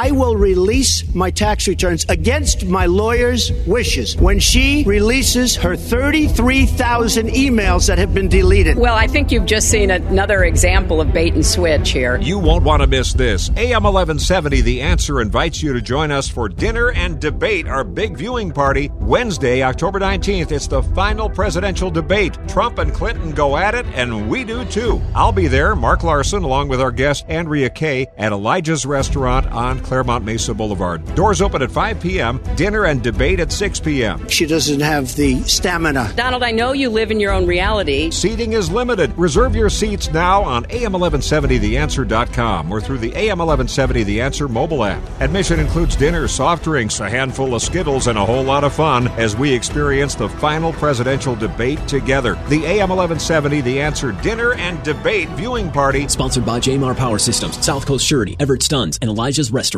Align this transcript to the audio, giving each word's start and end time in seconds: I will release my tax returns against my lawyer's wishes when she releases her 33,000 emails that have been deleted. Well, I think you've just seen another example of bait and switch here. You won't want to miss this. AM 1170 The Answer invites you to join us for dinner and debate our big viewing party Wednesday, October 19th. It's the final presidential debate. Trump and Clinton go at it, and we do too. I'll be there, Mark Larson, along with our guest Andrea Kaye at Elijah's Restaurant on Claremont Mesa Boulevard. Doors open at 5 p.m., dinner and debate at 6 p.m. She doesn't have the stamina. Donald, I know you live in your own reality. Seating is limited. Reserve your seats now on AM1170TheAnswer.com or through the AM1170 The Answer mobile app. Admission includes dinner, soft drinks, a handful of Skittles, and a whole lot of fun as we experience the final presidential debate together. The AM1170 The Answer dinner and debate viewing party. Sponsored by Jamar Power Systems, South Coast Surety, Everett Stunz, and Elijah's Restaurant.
I 0.00 0.12
will 0.12 0.36
release 0.36 1.02
my 1.12 1.32
tax 1.32 1.66
returns 1.66 2.06
against 2.08 2.64
my 2.64 2.86
lawyer's 2.86 3.50
wishes 3.66 4.16
when 4.16 4.38
she 4.38 4.84
releases 4.84 5.56
her 5.56 5.74
33,000 5.74 7.26
emails 7.30 7.88
that 7.88 7.98
have 7.98 8.14
been 8.14 8.28
deleted. 8.28 8.78
Well, 8.78 8.94
I 8.94 9.08
think 9.08 9.32
you've 9.32 9.44
just 9.46 9.68
seen 9.68 9.90
another 9.90 10.44
example 10.44 11.00
of 11.00 11.12
bait 11.12 11.34
and 11.34 11.44
switch 11.44 11.90
here. 11.90 12.16
You 12.20 12.38
won't 12.38 12.62
want 12.62 12.82
to 12.82 12.86
miss 12.86 13.12
this. 13.12 13.48
AM 13.56 13.82
1170 13.82 14.60
The 14.60 14.82
Answer 14.82 15.20
invites 15.20 15.64
you 15.64 15.72
to 15.72 15.82
join 15.82 16.12
us 16.12 16.28
for 16.28 16.48
dinner 16.48 16.92
and 16.92 17.18
debate 17.18 17.66
our 17.66 17.82
big 17.82 18.16
viewing 18.16 18.52
party 18.52 18.92
Wednesday, 19.00 19.64
October 19.64 19.98
19th. 19.98 20.52
It's 20.52 20.68
the 20.68 20.84
final 20.84 21.28
presidential 21.28 21.90
debate. 21.90 22.38
Trump 22.46 22.78
and 22.78 22.94
Clinton 22.94 23.32
go 23.32 23.56
at 23.56 23.74
it, 23.74 23.84
and 23.94 24.30
we 24.30 24.44
do 24.44 24.64
too. 24.66 25.02
I'll 25.12 25.32
be 25.32 25.48
there, 25.48 25.74
Mark 25.74 26.04
Larson, 26.04 26.44
along 26.44 26.68
with 26.68 26.80
our 26.80 26.92
guest 26.92 27.24
Andrea 27.26 27.68
Kaye 27.68 28.06
at 28.16 28.30
Elijah's 28.30 28.86
Restaurant 28.86 29.48
on 29.48 29.87
Claremont 29.88 30.22
Mesa 30.22 30.52
Boulevard. 30.52 31.02
Doors 31.14 31.40
open 31.40 31.62
at 31.62 31.70
5 31.70 32.00
p.m., 32.00 32.40
dinner 32.56 32.84
and 32.84 33.02
debate 33.02 33.40
at 33.40 33.50
6 33.50 33.80
p.m. 33.80 34.28
She 34.28 34.44
doesn't 34.44 34.80
have 34.80 35.16
the 35.16 35.40
stamina. 35.44 36.12
Donald, 36.14 36.42
I 36.42 36.50
know 36.50 36.72
you 36.72 36.90
live 36.90 37.10
in 37.10 37.20
your 37.20 37.32
own 37.32 37.46
reality. 37.46 38.10
Seating 38.10 38.52
is 38.52 38.70
limited. 38.70 39.16
Reserve 39.16 39.56
your 39.56 39.70
seats 39.70 40.12
now 40.12 40.42
on 40.42 40.64
AM1170TheAnswer.com 40.66 42.70
or 42.70 42.82
through 42.82 42.98
the 42.98 43.12
AM1170 43.12 44.04
The 44.04 44.20
Answer 44.20 44.46
mobile 44.46 44.84
app. 44.84 45.02
Admission 45.20 45.58
includes 45.58 45.96
dinner, 45.96 46.28
soft 46.28 46.64
drinks, 46.64 47.00
a 47.00 47.08
handful 47.08 47.54
of 47.54 47.62
Skittles, 47.62 48.08
and 48.08 48.18
a 48.18 48.26
whole 48.26 48.44
lot 48.44 48.64
of 48.64 48.74
fun 48.74 49.08
as 49.12 49.36
we 49.36 49.50
experience 49.52 50.14
the 50.14 50.28
final 50.28 50.74
presidential 50.74 51.34
debate 51.34 51.78
together. 51.88 52.34
The 52.48 52.60
AM1170 52.60 53.64
The 53.64 53.80
Answer 53.80 54.12
dinner 54.12 54.52
and 54.52 54.82
debate 54.82 55.30
viewing 55.30 55.70
party. 55.70 56.06
Sponsored 56.08 56.44
by 56.44 56.60
Jamar 56.60 56.94
Power 56.94 57.18
Systems, 57.18 57.64
South 57.64 57.86
Coast 57.86 58.04
Surety, 58.04 58.36
Everett 58.38 58.60
Stunz, 58.60 58.98
and 59.00 59.08
Elijah's 59.08 59.50
Restaurant. 59.50 59.77